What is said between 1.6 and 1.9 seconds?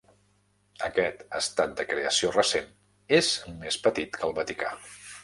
de